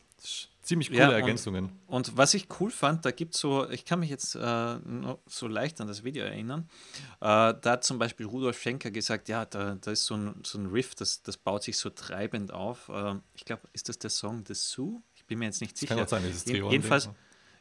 Ziemlich 0.61 0.89
coole 0.89 1.01
Ja, 1.01 1.11
Ergänzungen. 1.11 1.71
Und 1.85 2.17
was 2.17 2.33
ich 2.33 2.47
cool 2.59 2.71
fand, 2.71 3.05
da 3.05 3.11
gibt 3.11 3.35
es 3.35 3.41
so, 3.41 3.69
ich 3.69 3.85
kann 3.85 3.99
mich 3.99 4.09
jetzt 4.09 4.33
äh, 4.35 4.79
so 5.27 5.47
leicht 5.47 5.79
an 5.81 5.87
das 5.87 6.03
Video 6.03 6.23
erinnern, 6.23 6.67
äh, 7.19 7.53
da 7.53 7.61
hat 7.65 7.83
zum 7.83 7.99
Beispiel 7.99 8.25
Rudolf 8.25 8.59
Schenker 8.59 8.89
gesagt, 8.89 9.27
ja, 9.29 9.45
da, 9.45 9.75
da 9.75 9.91
ist 9.91 10.05
so 10.05 10.15
ein, 10.15 10.35
so 10.43 10.57
ein 10.57 10.67
Riff, 10.67 10.95
das, 10.95 11.21
das 11.21 11.37
baut 11.37 11.63
sich 11.63 11.77
so 11.77 11.89
treibend 11.91 12.51
auf. 12.53 12.89
Äh, 12.89 13.15
ich 13.33 13.45
glaube, 13.45 13.63
ist 13.73 13.89
das 13.89 13.99
der 13.99 14.09
Song 14.09 14.43
The 14.47 14.53
Zoo? 14.55 15.01
Ich 15.13 15.25
bin 15.25 15.37
mir 15.39 15.45
jetzt 15.45 15.61
nicht 15.61 15.77
sicher. 15.77 15.95
kann 15.95 16.03
auch 16.03 16.07
sein, 16.09 16.23
dieses 16.25 16.45
Je- 16.45 16.53
Trion. 16.53 16.71
jedenfalls, 16.71 17.09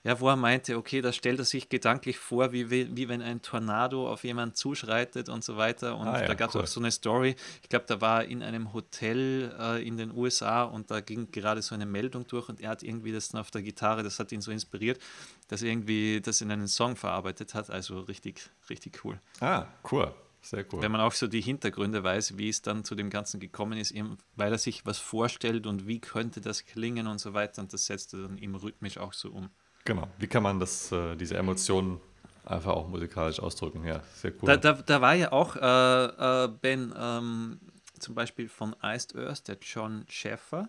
ja, 0.05 0.21
wo 0.21 0.29
er 0.29 0.37
meinte, 0.37 0.77
okay, 0.77 1.01
da 1.01 1.13
stellt 1.13 1.39
er 1.39 1.47
sich 1.47 1.71
gedanklich 1.71 2.19
vor, 2.19 2.53
wie, 2.53 2.71
wie, 2.71 2.95
wie 2.95 3.09
wenn 3.09 3.23
ein 3.23 3.41
Tornado 3.41 4.07
auf 4.09 4.23
jemanden 4.23 4.55
zuschreitet 4.55 5.31
und 5.31 5.43
so 5.43 5.57
weiter. 5.57 5.97
Und 5.97 6.07
Ah 6.07 6.21
ja, 6.21 6.27
da 6.27 6.35
gab 6.35 6.51
es 6.51 6.55
cool. 6.55 6.63
auch 6.63 6.67
so 6.67 6.79
eine 6.79 6.91
Story. 6.93 7.35
Ich 7.63 7.71
glaube, 7.71 7.87
da 7.89 8.03
war 8.03 8.23
er 8.23 8.29
in 8.29 8.43
einem 8.43 8.75
Hotel 8.75 9.55
äh, 9.59 9.87
in 9.87 9.97
den 9.97 10.15
USA 10.15 10.65
und 10.65 10.91
da 10.91 11.01
ging 11.01 11.31
gerade 11.31 11.63
so 11.63 11.75
eine 11.75 11.87
Meldung 11.87 12.27
durch 12.27 12.51
und 12.51 12.61
er 12.61 12.69
hat 12.69 12.83
irgendwie 12.83 13.13
das 13.13 13.31
dann 13.31 13.41
auf 13.41 13.51
der 13.51 13.63
Gitarre, 13.63 14.03
das 14.03 14.19
hat 14.19 14.31
ihn 14.31 14.43
so 14.43 14.51
inspiriert, 14.53 15.01
dass 15.49 15.63
er 15.63 15.71
irgendwie 15.71 16.21
das 16.21 16.43
in 16.43 16.51
einen 16.51 16.69
Song 16.69 16.97
verarbeitet 16.97 17.55
hat. 17.55 17.71
Also 17.71 18.01
richtig, 18.01 18.51
richtig 18.69 19.03
cool. 19.05 19.19
Ah, 19.41 19.67
cool. 19.91 20.15
Sehr 20.43 20.67
cool. 20.71 20.83
Wenn 20.83 20.93
man 20.93 21.01
auch 21.01 21.13
so 21.13 21.27
die 21.27 21.41
Hintergründe 21.41 22.05
weiß, 22.05 22.37
wie 22.37 22.51
es 22.51 22.61
dann 22.61 22.85
zu 22.85 22.95
dem 22.95 23.09
Ganzen 23.09 23.41
gekommen 23.41 23.79
ist, 23.79 23.93
eben 23.93 24.19
weil 24.37 24.53
er 24.53 24.59
sich 24.59 24.85
was 24.85 24.99
vorstellt 24.99 25.67
und 25.67 25.87
wie 25.87 26.01
könnte 26.01 26.43
das 26.43 26.67
klingen 26.67 27.07
und 27.07 27.19
so 27.19 27.33
weiter. 27.33 27.63
Und 27.63 27.73
das 27.73 27.87
setzt 27.87 28.13
er 28.13 28.21
dann 28.25 28.37
eben 28.37 28.55
rhythmisch 28.55 28.99
auch 28.99 29.15
so 29.15 29.31
um. 29.31 29.49
Genau. 29.85 30.09
Wie 30.19 30.27
kann 30.27 30.43
man 30.43 30.59
das, 30.59 30.91
äh, 30.93 31.15
diese 31.17 31.37
Emotionen 31.37 32.01
einfach 32.45 32.73
auch 32.73 32.89
musikalisch 32.89 33.39
ausdrücken? 33.41 33.85
Ja, 33.85 34.03
sehr 34.15 34.33
cool. 34.33 34.47
Da, 34.47 34.57
da, 34.57 34.73
da 34.73 35.01
war 35.01 35.15
ja 35.15 35.33
auch 35.33 35.57
äh, 35.57 36.45
äh, 36.45 36.49
Ben, 36.49 36.95
ähm, 36.97 37.61
zum 37.99 38.15
Beispiel 38.15 38.49
von 38.49 38.75
Iced 38.83 39.17
Earth, 39.17 39.49
der 39.49 39.59
John 39.61 40.05
Schäfer, 40.09 40.69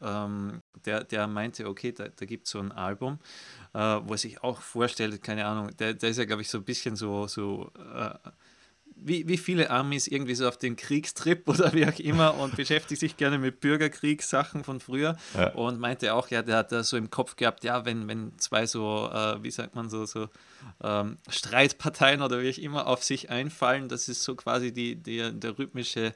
ähm, 0.00 0.62
der, 0.84 1.04
der 1.04 1.26
meinte, 1.26 1.68
okay, 1.68 1.92
da, 1.92 2.08
da 2.08 2.26
gibt 2.26 2.46
es 2.46 2.52
so 2.52 2.58
ein 2.58 2.72
Album, 2.72 3.18
äh, 3.72 3.78
wo 3.78 4.12
er 4.12 4.18
sich 4.18 4.42
auch 4.42 4.60
vorstellt, 4.60 5.22
keine 5.22 5.46
Ahnung, 5.46 5.70
der, 5.76 5.94
der 5.94 6.10
ist 6.10 6.18
ja, 6.18 6.24
glaube 6.24 6.42
ich, 6.42 6.50
so 6.50 6.58
ein 6.58 6.64
bisschen 6.64 6.96
so, 6.96 7.26
so 7.28 7.70
äh, 7.94 8.14
wie, 9.04 9.28
wie 9.28 9.36
viele 9.36 9.70
Amis 9.70 10.06
irgendwie 10.06 10.34
so 10.34 10.46
auf 10.48 10.56
den 10.56 10.76
Kriegstrip 10.76 11.48
oder 11.48 11.72
wie 11.72 11.86
auch 11.86 11.98
immer 11.98 12.38
und 12.38 12.56
beschäftigt 12.56 13.00
sich 13.00 13.16
gerne 13.16 13.38
mit 13.38 13.60
Bürgerkriegssachen 13.60 14.64
von 14.64 14.80
früher 14.80 15.16
Ja. 15.34 15.52
und 15.54 15.78
meinte 15.80 16.14
auch, 16.14 16.28
ja, 16.28 16.42
der 16.42 16.56
hat 16.58 16.72
da 16.72 16.82
so 16.82 16.96
im 16.96 17.10
Kopf 17.10 17.36
gehabt, 17.36 17.64
ja, 17.64 17.84
wenn, 17.84 18.08
wenn 18.08 18.38
zwei 18.38 18.66
so, 18.66 19.10
äh, 19.12 19.42
wie 19.42 19.50
sagt 19.50 19.74
man 19.74 19.90
so, 19.90 20.04
so 20.04 20.28
ähm, 20.82 21.18
Streitparteien 21.28 22.22
oder 22.22 22.40
wie 22.42 22.50
auch 22.50 22.58
immer 22.58 22.86
auf 22.86 23.02
sich 23.02 23.30
einfallen, 23.30 23.88
das 23.88 24.08
ist 24.08 24.22
so 24.22 24.34
quasi 24.34 24.72
die, 24.72 24.96
die, 24.96 25.32
der 25.32 25.58
rhythmische 25.58 26.14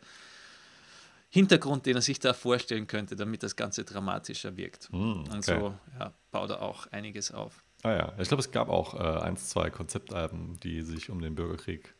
Hintergrund, 1.29 1.87
den 1.87 1.97
er 1.97 2.03
sich 2.03 2.19
da 2.21 2.33
vorstellen 2.33 2.87
könnte, 2.87 3.17
damit 3.17 3.43
das 3.43 3.57
Ganze 3.57 3.85
dramatischer 3.85 4.57
wirkt. 4.57 4.89
Und 4.93 5.29
okay. 5.29 5.41
so 5.43 5.75
ja, 5.99 6.13
baut 6.31 6.51
er 6.51 6.63
auch 6.63 6.87
einiges 6.93 7.33
auf. 7.33 7.63
Ah 7.83 7.93
ja, 7.93 8.13
ich 8.19 8.29
glaube, 8.29 8.41
es 8.41 8.51
gab 8.51 8.69
auch 8.69 8.95
äh, 8.95 9.21
eins, 9.23 9.49
zwei 9.51 9.71
Konzeptalben, 9.71 10.59
die 10.63 10.83
sich 10.83 11.11
um 11.11 11.21
den 11.21 11.35
Bürgerkrieg. 11.35 11.95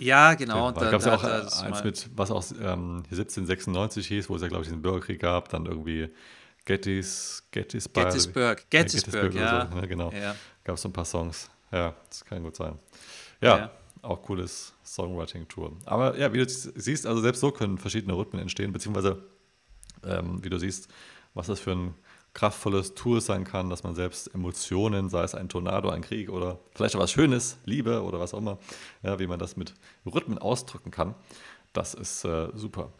Ja, 0.00 0.34
genau. 0.34 0.72
da 0.72 0.80
da, 0.80 0.90
gab 0.90 1.00
es 1.00 1.06
ja 1.06 1.12
da 1.12 1.16
auch 1.16 1.24
äh, 1.24 1.42
das 1.44 1.62
eins 1.62 1.84
mit, 1.84 2.10
was 2.16 2.30
auch 2.30 2.44
ähm, 2.52 3.02
hier 3.08 3.18
1796 3.18 4.06
hieß, 4.06 4.30
wo 4.30 4.36
es 4.36 4.42
ja, 4.42 4.48
glaube 4.48 4.62
ich, 4.62 4.68
diesen 4.68 4.82
Bürgerkrieg 4.82 5.20
gab. 5.20 5.48
Dann 5.50 5.66
irgendwie 5.66 6.08
Gettys, 6.64 7.42
Gettysburg. 7.50 8.06
Gettysburg, 8.06 8.66
Gettysburg, 8.70 9.34
ja. 9.34 9.68
So. 9.70 9.78
ja. 9.78 9.86
Genau. 9.86 10.12
Ja. 10.12 10.34
Gab 10.64 10.76
es 10.76 10.82
so 10.82 10.88
ein 10.88 10.92
paar 10.92 11.04
Songs. 11.04 11.50
Ja, 11.72 11.94
das 12.08 12.24
kann 12.24 12.42
gut 12.42 12.56
sein. 12.56 12.78
Ja, 13.40 13.58
Ja. 13.58 13.70
auch 14.02 14.22
cooles 14.22 14.74
Songwriting-Tour. 14.84 15.76
Aber 15.86 16.16
ja, 16.18 16.32
wie 16.32 16.38
du 16.38 16.48
siehst, 16.48 17.06
also 17.06 17.20
selbst 17.20 17.40
so 17.40 17.50
können 17.52 17.78
verschiedene 17.78 18.14
Rhythmen 18.14 18.42
entstehen, 18.42 18.72
beziehungsweise, 18.72 19.22
ähm, 20.04 20.42
wie 20.42 20.50
du 20.50 20.58
siehst, 20.58 20.88
was 21.34 21.46
das 21.46 21.60
für 21.60 21.72
ein 21.72 21.94
kraftvolles 22.34 22.94
Tool 22.94 23.20
sein 23.20 23.44
kann, 23.44 23.70
dass 23.70 23.82
man 23.82 23.94
selbst 23.94 24.32
Emotionen, 24.34 25.08
sei 25.08 25.24
es 25.24 25.34
ein 25.34 25.48
Tornado, 25.48 25.90
ein 25.90 26.02
Krieg 26.02 26.30
oder 26.30 26.58
vielleicht 26.74 26.94
auch 26.96 27.00
was 27.00 27.10
Schönes, 27.12 27.58
Liebe 27.64 28.02
oder 28.02 28.20
was 28.20 28.34
auch 28.34 28.38
immer, 28.38 28.58
ja, 29.02 29.18
wie 29.18 29.26
man 29.26 29.38
das 29.38 29.56
mit 29.56 29.74
Rhythmen 30.06 30.38
ausdrücken 30.38 30.90
kann, 30.90 31.14
das 31.72 31.94
ist 31.94 32.24
äh, 32.24 32.48
super. 32.54 32.92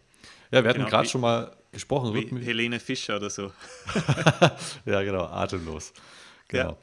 Ja, 0.51 0.63
wir 0.65 0.69
hatten 0.71 0.79
Genau, 0.81 0.91
gerade 0.91 1.07
wie- 1.07 1.11
schon 1.11 1.21
mal 1.21 1.57
gesprochen, 1.73 2.13
Wie 2.13 2.19
Rhythmen, 2.19 2.43
Helene 2.43 2.81
Fischer 2.81 3.17
oder 3.17 3.31
so. 3.31 3.53
ja, 4.85 5.03
genau, 5.03 5.25
atemlos. 5.27 5.93
Genau. 6.49 6.71
Ja. 6.71 6.77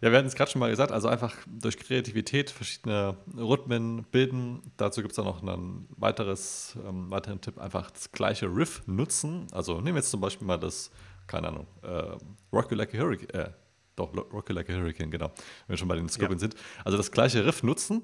Ja, 0.00 0.10
wir 0.10 0.18
hatten 0.18 0.26
es 0.26 0.34
gerade 0.34 0.50
schon 0.50 0.58
mal 0.58 0.68
gesagt, 0.68 0.90
also 0.90 1.06
einfach 1.06 1.32
durch 1.46 1.76
Kreativität 1.78 2.50
verschiedene 2.50 3.16
Rhythmen 3.36 4.02
bilden. 4.10 4.60
Dazu 4.76 5.00
gibt 5.00 5.12
es 5.12 5.16
dann 5.16 5.26
noch 5.26 5.40
einen 5.42 5.86
weiteres, 5.96 6.76
ähm, 6.84 7.08
weiteren 7.08 7.40
Tipp, 7.40 7.56
einfach 7.60 7.88
das 7.92 8.10
gleiche 8.10 8.46
Riff 8.46 8.82
nutzen. 8.86 9.46
Also 9.52 9.74
nehmen 9.76 9.94
wir 9.94 10.00
jetzt 10.00 10.10
zum 10.10 10.20
Beispiel 10.20 10.44
mal 10.44 10.58
das, 10.58 10.90
keine 11.32 11.48
Ahnung, 11.48 11.66
äh, 11.82 12.16
Rock 12.52 12.70
You 12.70 12.76
Like 12.76 12.94
a 12.94 12.98
Hurricane, 12.98 13.30
äh, 13.30 13.50
doch, 13.96 14.12
Lo- 14.14 14.28
Rock 14.32 14.48
You 14.50 14.54
Like 14.54 14.70
a 14.70 14.74
Hurricane, 14.74 15.10
genau, 15.10 15.26
wenn 15.66 15.74
wir 15.74 15.76
schon 15.76 15.88
bei 15.88 15.96
den 15.96 16.08
Scorpions 16.08 16.40
sind. 16.40 16.54
Also 16.84 16.96
das 16.96 17.10
gleiche 17.10 17.44
Riff 17.44 17.62
nutzen, 17.62 18.02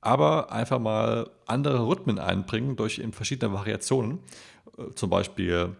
aber 0.00 0.50
einfach 0.50 0.78
mal 0.80 1.30
andere 1.46 1.86
Rhythmen 1.86 2.18
einbringen 2.18 2.74
durch 2.76 2.98
eben 2.98 3.12
verschiedene 3.12 3.52
Variationen. 3.52 4.18
Äh, 4.76 4.90
zum 4.94 5.08
Beispiel 5.10 5.76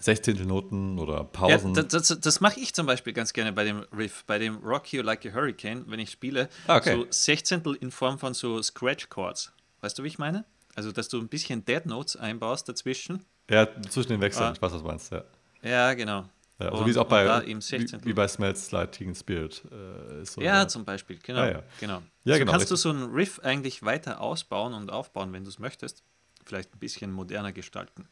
Sechzehntelnoten 0.00 0.98
oder 0.98 1.16
Ja, 1.18 1.22
Pausen. 1.24 1.74
das 1.74 1.86
das, 1.88 2.20
das 2.20 2.40
mache 2.40 2.58
ich 2.58 2.74
zum 2.74 2.86
Beispiel 2.86 3.12
ganz 3.12 3.32
gerne 3.32 3.52
bei 3.52 3.62
dem 3.64 3.84
Riff, 3.96 4.24
bei 4.26 4.38
dem 4.38 4.56
Rock 4.56 4.92
You 4.92 5.02
Like 5.02 5.24
a 5.26 5.32
Hurricane, 5.32 5.84
wenn 5.86 6.00
ich 6.00 6.10
spiele. 6.10 6.48
Ah, 6.66 6.76
okay. 6.78 6.96
So 6.96 7.06
Sechzehntel 7.10 7.74
in 7.76 7.90
Form 7.90 8.18
von 8.18 8.34
so 8.34 8.60
Scratch 8.62 9.08
Chords. 9.10 9.52
Weißt 9.80 9.98
du, 9.98 10.02
wie 10.02 10.08
ich 10.08 10.18
meine? 10.18 10.44
Also, 10.74 10.90
dass 10.90 11.08
du 11.08 11.20
ein 11.20 11.28
bisschen 11.28 11.64
Dead 11.64 11.84
Notes 11.86 12.16
einbaust 12.16 12.68
dazwischen. 12.68 13.24
Ja, 13.50 13.68
zwischen 13.90 14.08
den 14.08 14.20
Wechseln, 14.20 14.46
Ah. 14.46 14.52
ich 14.54 14.62
weiß, 14.62 14.72
was 14.72 14.80
du 14.80 14.86
meinst, 14.88 15.12
ja. 15.12 15.22
Ja, 15.62 15.94
genau. 15.94 16.24
ja 16.58 16.70
so 16.70 16.78
Und- 16.78 16.86
wie 16.86 16.90
es 16.90 16.96
auch 16.96 17.06
bei, 17.08 17.46
wie, 17.46 17.60
16. 17.60 18.04
wie 18.04 18.12
bei 18.12 18.26
Smells 18.28 18.68
Teen 18.90 19.14
Spirit 19.14 19.62
äh, 19.70 20.22
ist. 20.22 20.34
So 20.34 20.40
Ja, 20.40 20.66
zum 20.68 20.84
Beispiel, 20.84 21.18
genau. 21.22 21.40
Ja, 21.40 21.50
ja. 21.50 21.62
genau. 21.80 22.02
Ja, 22.24 22.34
so 22.34 22.38
genau, 22.40 22.52
kannst 22.52 22.70
du 22.70 22.74
richtig. 22.74 22.82
so 22.82 22.90
einen 22.90 23.12
Riff 23.12 23.40
eigentlich 23.40 23.82
weiter 23.82 24.20
ausbauen 24.20 24.74
und 24.74 24.90
aufbauen, 24.90 25.32
wenn 25.32 25.44
du 25.44 25.50
es 25.50 25.58
möchtest. 25.58 26.02
Vielleicht 26.44 26.74
ein 26.74 26.78
bisschen 26.78 27.12
moderner 27.12 27.52
gestalten. 27.52 28.08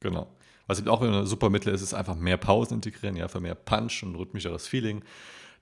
genau. 0.00 0.28
Was 0.68 0.78
eben 0.78 0.88
auch 0.88 1.02
ein 1.02 1.26
super 1.26 1.50
Mittel 1.50 1.74
ist, 1.74 1.82
ist 1.82 1.92
einfach 1.92 2.14
mehr 2.14 2.36
Pausen 2.36 2.74
integrieren, 2.74 3.16
ja, 3.16 3.26
für 3.26 3.40
mehr 3.40 3.56
Punch 3.56 4.04
und 4.04 4.14
rhythmischeres 4.14 4.68
Feeling. 4.68 5.04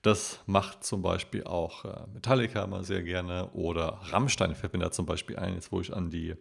Das 0.03 0.39
macht 0.45 0.83
zum 0.83 1.01
Beispiel 1.01 1.43
auch 1.43 1.85
äh, 1.85 2.03
Metallica 2.13 2.65
mal 2.67 2.83
sehr 2.83 3.01
gerne 3.01 3.49
oder 3.53 3.99
Rammstein 4.11 4.53
fällt 4.55 4.73
mir 4.73 4.79
da 4.79 4.91
zum 4.91 5.07
Beispiel 5.07 5.37
ein, 5.37 5.55
jetzt 5.55 5.71
wo 5.71 5.81
ich 5.81 5.91
an 5.91 6.11
die 6.11 6.35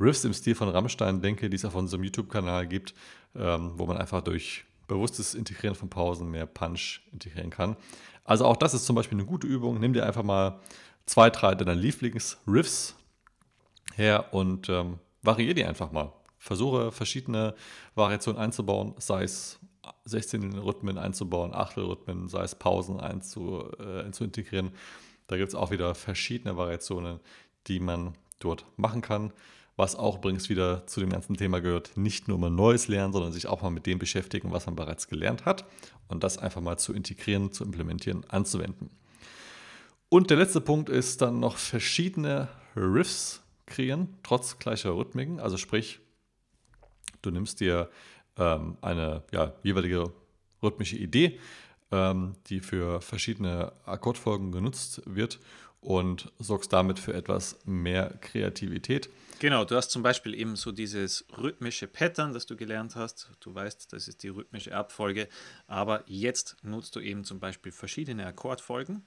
Riffs 0.00 0.24
im 0.24 0.32
Stil 0.32 0.54
von 0.54 0.68
Rammstein 0.68 1.20
denke, 1.20 1.50
die 1.50 1.56
es 1.56 1.64
auf 1.64 1.74
unserem 1.74 2.04
YouTube-Kanal 2.04 2.66
gibt, 2.66 2.94
ähm, 3.34 3.72
wo 3.76 3.86
man 3.86 3.96
einfach 3.96 4.22
durch 4.22 4.64
bewusstes 4.86 5.34
Integrieren 5.34 5.74
von 5.74 5.90
Pausen 5.90 6.30
mehr 6.30 6.46
Punch 6.46 7.00
integrieren 7.12 7.50
kann. 7.50 7.76
Also 8.24 8.44
auch 8.44 8.56
das 8.56 8.74
ist 8.74 8.86
zum 8.86 8.96
Beispiel 8.96 9.18
eine 9.18 9.26
gute 9.26 9.46
Übung. 9.46 9.80
Nimm 9.80 9.92
dir 9.92 10.06
einfach 10.06 10.22
mal 10.22 10.60
zwei, 11.06 11.30
drei 11.30 11.54
deiner 11.54 11.74
Lieblings-Riffs 11.74 12.94
her 13.94 14.32
und 14.32 14.68
ähm, 14.68 14.98
variiere 15.22 15.54
die 15.54 15.64
einfach 15.64 15.92
mal. 15.92 16.12
Versuche 16.38 16.92
verschiedene 16.92 17.54
Variationen 17.94 18.40
einzubauen, 18.40 18.94
sei 18.98 19.24
es 19.24 19.58
16 20.04 20.58
Rhythmen 20.58 20.98
einzubauen, 20.98 21.54
Achtelrhythmen, 21.54 22.28
sei 22.28 22.42
es 22.42 22.54
Pausen 22.54 23.00
einzu, 23.00 23.70
äh, 23.78 24.10
zu 24.10 24.24
integrieren. 24.24 24.70
Da 25.26 25.36
gibt 25.36 25.48
es 25.48 25.54
auch 25.54 25.70
wieder 25.70 25.94
verschiedene 25.94 26.56
Variationen, 26.56 27.20
die 27.66 27.80
man 27.80 28.14
dort 28.38 28.64
machen 28.76 29.02
kann. 29.02 29.32
Was 29.78 29.94
auch 29.94 30.16
übrigens 30.16 30.48
wieder 30.48 30.88
zu 30.88 30.98
dem 30.98 31.08
ganzen 31.08 31.36
Thema 31.36 31.60
gehört, 31.60 31.96
nicht 31.96 32.26
nur 32.26 32.36
mal 32.36 32.50
Neues 32.50 32.88
lernen, 32.88 33.12
sondern 33.12 33.30
sich 33.30 33.46
auch 33.46 33.62
mal 33.62 33.70
mit 33.70 33.86
dem 33.86 34.00
beschäftigen, 34.00 34.50
was 34.50 34.66
man 34.66 34.74
bereits 34.74 35.06
gelernt 35.06 35.44
hat 35.44 35.64
und 36.08 36.24
das 36.24 36.36
einfach 36.36 36.60
mal 36.60 36.78
zu 36.78 36.92
integrieren, 36.92 37.52
zu 37.52 37.62
implementieren, 37.62 38.24
anzuwenden. 38.28 38.90
Und 40.08 40.30
der 40.30 40.36
letzte 40.36 40.60
Punkt 40.60 40.88
ist 40.88 41.22
dann 41.22 41.38
noch 41.38 41.58
verschiedene 41.58 42.48
Riffs 42.74 43.40
kreieren, 43.66 44.18
trotz 44.24 44.58
gleicher 44.58 44.96
Rhythmiken. 44.96 45.38
Also 45.38 45.56
sprich, 45.56 46.00
du 47.22 47.30
nimmst 47.30 47.60
dir 47.60 47.88
ähm, 48.36 48.78
eine 48.80 49.22
ja, 49.30 49.52
jeweilige 49.62 50.12
rhythmische 50.60 50.96
Idee, 50.96 51.38
ähm, 51.92 52.34
die 52.48 52.58
für 52.58 53.00
verschiedene 53.00 53.72
Akkordfolgen 53.84 54.50
genutzt 54.50 55.02
wird 55.06 55.38
und 55.80 56.32
sorgst 56.38 56.72
damit 56.72 56.98
für 56.98 57.14
etwas 57.14 57.58
mehr 57.64 58.18
Kreativität. 58.20 59.08
Genau, 59.40 59.64
du 59.64 59.76
hast 59.76 59.90
zum 59.90 60.02
Beispiel 60.02 60.34
eben 60.34 60.56
so 60.56 60.72
dieses 60.72 61.24
rhythmische 61.36 61.86
Pattern, 61.86 62.32
das 62.32 62.46
du 62.46 62.56
gelernt 62.56 62.96
hast. 62.96 63.30
Du 63.38 63.54
weißt, 63.54 63.92
das 63.92 64.08
ist 64.08 64.24
die 64.24 64.28
rhythmische 64.28 64.74
Abfolge. 64.74 65.28
Aber 65.68 66.02
jetzt 66.06 66.56
nutzt 66.62 66.96
du 66.96 67.00
eben 67.00 67.22
zum 67.22 67.38
Beispiel 67.38 67.70
verschiedene 67.70 68.26
Akkordfolgen 68.26 69.06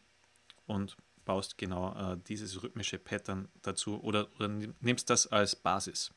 und 0.68 0.96
baust 1.26 1.58
genau 1.58 2.14
äh, 2.14 2.18
dieses 2.28 2.64
rhythmische 2.64 2.98
Pattern 2.98 3.50
dazu 3.62 4.02
oder, 4.02 4.30
oder 4.38 4.48
nimmst 4.80 5.10
das 5.10 5.28
als 5.28 5.56
Basis. 5.56 6.12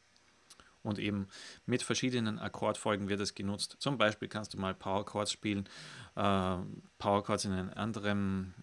Und 0.82 0.98
eben 0.98 1.26
mit 1.66 1.82
verschiedenen 1.82 2.38
Akkordfolgen 2.38 3.08
wird 3.08 3.20
es 3.20 3.34
genutzt. 3.34 3.76
Zum 3.80 3.98
Beispiel 3.98 4.28
kannst 4.28 4.54
du 4.54 4.58
mal 4.58 4.74
Power 4.74 5.04
Chords 5.04 5.32
spielen, 5.32 5.68
äh, 6.14 6.56
Power 6.98 7.24
Chords 7.24 7.46
in 7.46 7.52
einem 7.52 7.70
anderen 7.70 8.54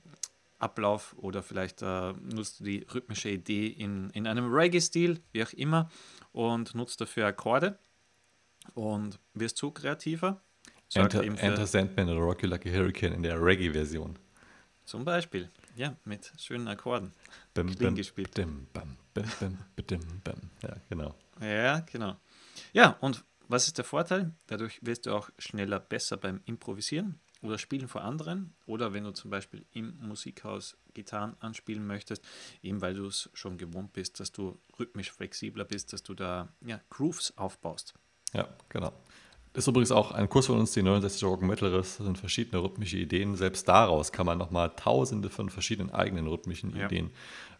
Ablauf 0.61 1.15
oder 1.17 1.41
vielleicht 1.43 1.81
äh, 1.81 2.13
nutzt 2.13 2.59
du 2.59 2.63
die 2.63 2.85
rhythmische 2.93 3.29
Idee 3.29 3.67
in, 3.67 4.09
in 4.11 4.27
einem 4.27 4.53
Reggae-Stil, 4.53 5.19
wie 5.31 5.43
auch 5.43 5.53
immer, 5.53 5.89
und 6.31 6.75
nutzt 6.75 7.01
dafür 7.01 7.27
Akkorde 7.27 7.79
und 8.73 9.19
wirst 9.33 9.57
so 9.57 9.71
kreativer. 9.71 10.41
Enter, 10.93 11.23
Enter 11.23 11.65
Sandman 11.65 12.09
oder 12.09 12.19
Rocky 12.19 12.47
Like 12.47 12.65
a 12.65 12.69
Hurricane 12.69 13.13
in 13.13 13.23
der 13.23 13.41
Reggae-Version. 13.41 14.17
Zum 14.85 15.05
Beispiel, 15.05 15.49
ja, 15.75 15.95
mit 16.05 16.31
schönen 16.37 16.67
Akkorden. 16.67 17.13
Bim, 17.53 17.73
bim, 17.75 17.95
gespielt. 17.95 18.33
bim, 18.33 18.67
bim, 18.73 18.97
bim, 19.13 19.57
bidim, 19.75 20.01
bam. 20.23 20.35
Ja, 20.61 20.75
genau. 20.89 21.15
Ja, 21.39 21.79
genau. 21.79 22.17
Ja, 22.73 22.97
und 22.99 23.23
was 23.47 23.67
ist 23.67 23.77
der 23.77 23.85
Vorteil? 23.85 24.33
Dadurch 24.47 24.79
wirst 24.85 25.05
du 25.05 25.13
auch 25.13 25.29
schneller 25.37 25.79
besser 25.79 26.17
beim 26.17 26.41
Improvisieren 26.45 27.19
oder 27.41 27.57
Spielen 27.57 27.87
vor 27.87 28.01
anderen 28.01 28.53
oder 28.65 28.93
wenn 28.93 29.03
du 29.03 29.11
zum 29.11 29.31
Beispiel 29.31 29.65
im 29.71 29.97
Musikhaus 30.01 30.77
Gitarren 30.93 31.35
anspielen 31.39 31.85
möchtest, 31.85 32.23
eben 32.61 32.81
weil 32.81 32.93
du 32.93 33.05
es 33.07 33.29
schon 33.33 33.57
gewohnt 33.57 33.93
bist, 33.93 34.19
dass 34.19 34.31
du 34.31 34.59
rhythmisch 34.79 35.11
flexibler 35.11 35.65
bist, 35.65 35.93
dass 35.93 36.03
du 36.03 36.13
da 36.13 36.49
ja, 36.65 36.79
Grooves 36.89 37.37
aufbaust. 37.37 37.93
Ja, 38.33 38.47
genau. 38.69 38.93
Das 39.53 39.65
ist 39.65 39.67
übrigens 39.67 39.91
auch 39.91 40.11
ein 40.11 40.29
Kurs 40.29 40.45
von 40.45 40.59
uns, 40.59 40.71
die 40.71 40.81
69 40.81 41.23
Rock 41.25 41.41
Metal 41.41 41.73
Riffs, 41.73 41.97
das 41.97 42.05
sind 42.05 42.17
verschiedene 42.17 42.63
rhythmische 42.63 42.97
Ideen. 42.97 43.35
Selbst 43.35 43.67
daraus 43.67 44.13
kann 44.13 44.25
man 44.25 44.37
nochmal 44.37 44.71
tausende 44.77 45.29
von 45.29 45.49
verschiedenen 45.49 45.89
eigenen 45.89 46.27
rhythmischen 46.27 46.75
Ja. 46.75 46.85
Ideen 46.85 47.11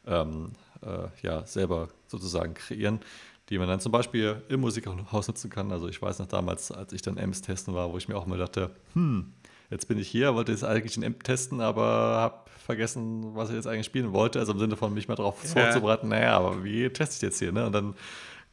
ähm, 0.06 0.54
äh, 0.82 1.08
ja, 1.22 1.46
selber 1.46 1.90
sozusagen 2.08 2.54
kreieren, 2.54 3.02
die 3.50 3.58
man 3.58 3.68
dann 3.68 3.82
zum 3.82 3.92
Beispiel 3.92 4.42
im 4.48 4.62
Musikhaus 4.62 5.28
nutzen 5.28 5.50
kann. 5.50 5.72
Also 5.72 5.90
ich 5.90 6.02
weiß 6.02 6.20
noch 6.20 6.28
damals, 6.28 6.72
als 6.72 6.94
ich 6.94 7.02
dann 7.02 7.18
Amps 7.18 7.42
testen 7.42 7.74
war, 7.74 7.92
wo 7.92 7.98
ich 7.98 8.08
mir 8.08 8.16
auch 8.16 8.26
mal 8.26 8.38
dachte, 8.38 8.74
hm, 8.94 9.34
jetzt 9.72 9.88
bin 9.88 9.98
ich 9.98 10.08
hier, 10.08 10.36
wollte 10.36 10.52
jetzt 10.52 10.64
eigentlich 10.64 10.96
einen 10.98 11.06
Amp 11.08 11.24
testen, 11.24 11.62
aber 11.62 11.84
habe 11.84 12.36
vergessen, 12.64 13.36
was 13.36 13.50
ich 13.50 13.56
jetzt 13.56 13.66
eigentlich 13.68 13.88
spielen 13.88 14.14
wollte. 14.14 14.38
Also 14.40 14.52
im 14.54 14.60
Sinne 14.60 14.78
von 14.78 14.94
mich 14.94 15.08
mal 15.08 15.16
darauf 15.16 15.44
Ja. 15.44 15.50
vorzubereiten, 15.50 16.10
naja, 16.10 16.38
aber 16.38 16.64
wie 16.64 16.88
teste 16.90 17.16
ich 17.16 17.22
jetzt 17.24 17.40
hier? 17.40 17.52
Ne? 17.52 17.66
Und 17.66 17.74
dann 17.74 17.96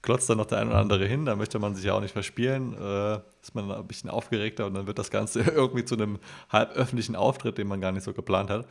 klotzt 0.01 0.31
dann 0.31 0.39
noch 0.39 0.47
der 0.47 0.59
ein 0.59 0.69
oder 0.69 0.79
andere 0.79 1.05
hin, 1.07 1.25
da 1.25 1.35
möchte 1.37 1.59
man 1.59 1.75
sich 1.75 1.85
ja 1.85 1.93
auch 1.95 2.01
nicht 2.01 2.13
verspielen, 2.13 2.73
äh, 2.75 3.15
ist 3.43 3.55
man 3.55 3.71
ein 3.71 3.87
bisschen 3.87 4.09
aufgeregter 4.09 4.67
und 4.67 4.75
dann 4.75 4.87
wird 4.87 4.99
das 4.99 5.11
Ganze 5.11 5.41
irgendwie 5.55 5.85
zu 5.85 5.97
einem 5.97 6.19
halb 6.51 6.71
öffentlichen 6.77 7.17
Auftritt, 7.17 7.59
den 7.59 7.67
man 7.69 7.81
gar 7.81 7.93
nicht 7.93 8.05
so 8.05 8.13
geplant 8.13 8.49
hat. 8.49 8.67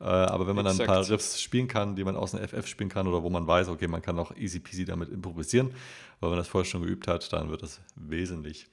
Äh, 0.00 0.04
aber 0.04 0.48
wenn 0.48 0.56
man 0.56 0.64
dann 0.64 0.78
ein 0.78 0.86
paar 0.86 0.98
Exakt. 0.98 1.12
Riffs 1.12 1.40
spielen 1.40 1.68
kann, 1.68 1.94
die 1.94 2.02
man 2.02 2.16
aus 2.16 2.32
dem 2.32 2.40
FF 2.40 2.66
spielen 2.66 2.90
kann 2.90 3.06
oder 3.06 3.22
wo 3.22 3.30
man 3.30 3.46
weiß, 3.46 3.68
okay, 3.68 3.86
man 3.86 4.02
kann 4.02 4.18
auch 4.18 4.34
easy 4.36 4.58
peasy 4.58 4.84
damit 4.84 5.08
improvisieren, 5.10 5.70
weil 6.18 6.30
man 6.30 6.38
das 6.38 6.48
vorher 6.48 6.68
schon 6.68 6.82
geübt 6.82 7.06
hat, 7.06 7.32
dann 7.32 7.50
wird 7.50 7.62
das 7.62 7.80
wesentlich 7.94 8.66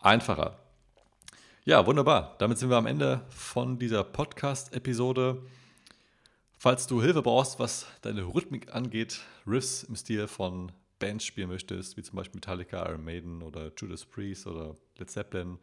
einfacher. 0.00 0.58
Ja, 1.64 1.86
wunderbar. 1.86 2.34
Damit 2.38 2.58
sind 2.58 2.70
wir 2.70 2.76
am 2.76 2.86
Ende 2.86 3.20
von 3.28 3.78
dieser 3.78 4.02
Podcast-Episode. 4.02 5.40
Falls 6.58 6.88
du 6.88 7.00
Hilfe 7.00 7.22
brauchst, 7.22 7.60
was 7.60 7.86
deine 8.00 8.24
Rhythmik 8.24 8.74
angeht, 8.74 9.20
Riffs 9.46 9.84
im 9.84 9.94
Stil 9.94 10.26
von 10.26 10.72
Bands 10.98 11.24
spielen 11.24 11.50
möchtest, 11.50 11.96
wie 11.96 12.02
zum 12.02 12.16
Beispiel 12.16 12.38
Metallica, 12.38 12.84
Iron 12.88 13.04
Maiden 13.04 13.42
oder 13.42 13.70
Judas 13.76 14.04
Priest 14.04 14.48
oder 14.48 14.74
Led 14.98 15.08
Zeppelin 15.08 15.60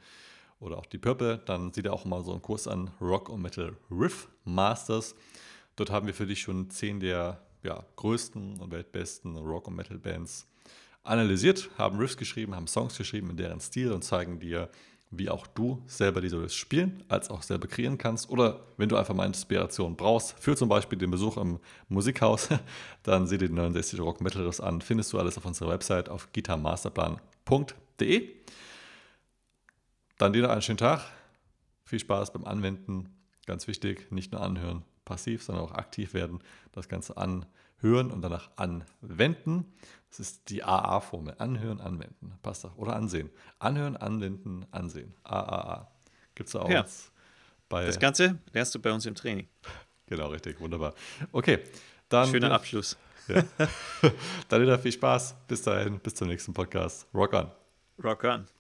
oder 0.62 0.78
auch 0.78 0.86
die 0.86 1.00
Purple, 1.00 1.40
dann 1.40 1.74
sieh 1.74 1.82
dir 1.82 1.92
auch 1.92 2.06
mal 2.06 2.24
so 2.24 2.32
einen 2.32 2.42
Kurs 2.42 2.66
an 2.66 2.92
Rock 3.02 3.28
und 3.28 3.42
Metal 3.42 3.76
Riff 3.92 4.30
Masters. 4.46 5.16
Dort 5.76 5.92
haben 5.92 6.08
wir 6.08 6.14
für 6.14 6.28
dich 6.28 6.40
schon 6.40 6.70
zehn 6.70 7.02
der 7.02 7.42
ja, 7.62 7.84
größten 7.98 8.62
und 8.62 8.72
weltbesten 8.72 9.36
Rock- 9.36 9.68
und 9.68 9.76
Metal-Bands 9.76 10.48
analysiert, 11.04 11.70
haben 11.78 11.98
Riffs 11.98 12.16
geschrieben, 12.16 12.56
haben 12.56 12.68
Songs 12.68 12.98
geschrieben 12.98 13.32
in 13.32 13.36
deren 13.36 13.60
Stil 13.60 13.92
und 13.92 14.04
zeigen 14.04 14.40
dir, 14.40 14.70
wie 15.12 15.30
auch 15.30 15.48
du 15.48 15.82
selber 15.88 16.22
die 16.22 16.30
Solos 16.30 16.54
spielen, 16.54 17.04
als 17.08 17.30
auch 17.30 17.42
selber 17.42 17.68
kreieren 17.68 17.98
kannst. 17.98 18.30
Oder 18.30 18.68
wenn 18.78 18.90
du 18.90 18.96
einfach 18.96 19.16
mal 19.16 19.26
Inspiration 19.26 19.96
brauchst, 19.96 20.40
für 20.40 20.56
zum 20.56 20.70
Beispiel 20.70 21.00
den 21.00 21.10
Besuch 21.10 21.38
im 21.38 21.60
Musikhaus, 21.88 22.50
dann 23.04 23.26
sieh 23.26 23.38
dir 23.38 23.48
die 23.48 23.54
69 23.54 24.00
Rock 24.00 24.22
Metal 24.22 24.44
Riffs 24.44 24.60
an. 24.60 24.82
Findest 24.82 25.12
du 25.14 25.20
alles 25.20 25.38
auf 25.38 25.46
unserer 25.46 25.70
Website 25.70 26.10
auf 26.10 26.32
gitarmasterplan.de. 26.32 28.30
Dann 30.18 30.34
dir 30.34 30.44
noch 30.44 30.50
einen 30.50 30.62
schönen 30.62 30.78
Tag. 30.78 31.02
Viel 31.86 32.00
Spaß 32.00 32.34
beim 32.34 32.46
Anwenden. 32.46 33.10
Ganz 33.48 33.68
wichtig, 33.68 34.12
nicht 34.12 34.32
nur 34.32 34.42
anhören, 34.42 34.84
passiv, 35.10 35.44
sondern 35.44 35.66
auch 35.66 35.74
aktiv 35.74 36.14
werden. 36.14 36.40
Das 36.72 36.88
Ganze 36.88 37.18
anhören 37.18 38.12
und 38.12 38.22
danach 38.22 38.50
anwenden. 38.56 39.66
Das 40.10 40.20
ist 40.20 40.50
die 40.50 40.64
AA-Formel. 40.64 41.36
Anhören, 41.38 41.82
anwenden. 41.82 42.34
Passt 42.42 42.64
doch. 42.64 42.78
Oder 42.78 42.96
ansehen. 42.96 43.30
Anhören, 43.60 43.98
anwenden, 43.98 44.66
ansehen. 44.72 45.14
AAA. 45.24 45.92
Gibt 46.36 46.50
es 46.50 46.56
auch 46.56 46.70
ja. 46.70 46.86
bei. 47.68 47.86
Das 47.86 48.00
Ganze 48.00 48.40
lernst 48.54 48.74
du 48.74 48.80
bei 48.80 48.92
uns 48.92 49.06
im 49.06 49.16
Training. 49.16 49.48
Genau, 50.06 50.28
richtig. 50.28 50.60
Wunderbar. 50.60 50.94
Okay. 51.32 51.60
Dann, 52.08 52.30
Schöner 52.30 52.52
Abschluss. 52.52 52.98
Ja. 53.30 53.44
dann 54.48 54.62
wieder 54.64 54.80
viel 54.80 54.92
Spaß. 54.92 55.36
Bis 55.48 55.62
dahin. 55.62 56.00
Bis 56.00 56.16
zum 56.16 56.30
nächsten 56.30 56.52
Podcast. 56.52 57.06
Rock 57.14 57.34
on. 57.34 57.52
Rock 58.04 58.24
on. 58.24 58.59